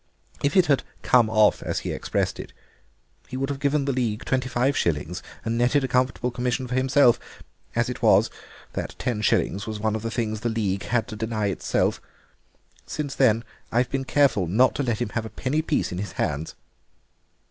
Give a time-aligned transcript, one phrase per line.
[0.41, 2.53] If it had come off, as he expressed it,
[3.27, 6.73] he would have given the League twenty five shillings and netted a comfortable commission for
[6.73, 7.19] himself;
[7.75, 8.31] as it was,
[8.73, 12.01] that ten shillings was one of the things the League had to deny itself.
[12.87, 16.13] Since then I've been careful not to let him have a penny piece in his
[16.13, 16.55] hands."